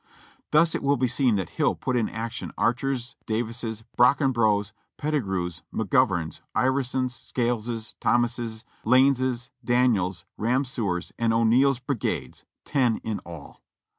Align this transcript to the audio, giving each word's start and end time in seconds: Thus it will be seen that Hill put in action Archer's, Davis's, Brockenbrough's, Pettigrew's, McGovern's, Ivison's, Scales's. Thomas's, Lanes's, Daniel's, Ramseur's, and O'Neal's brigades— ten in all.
Thus 0.49 0.73
it 0.73 0.81
will 0.81 0.97
be 0.97 1.07
seen 1.07 1.35
that 1.35 1.49
Hill 1.61 1.75
put 1.75 1.95
in 1.95 2.09
action 2.09 2.51
Archer's, 2.57 3.15
Davis's, 3.27 3.83
Brockenbrough's, 3.95 4.73
Pettigrew's, 4.97 5.61
McGovern's, 5.71 6.41
Ivison's, 6.57 7.13
Scales's. 7.15 7.93
Thomas's, 7.99 8.65
Lanes's, 8.83 9.51
Daniel's, 9.63 10.25
Ramseur's, 10.37 11.13
and 11.19 11.31
O'Neal's 11.33 11.77
brigades— 11.77 12.45
ten 12.73 12.97
in 13.03 13.19
all. 13.27 13.61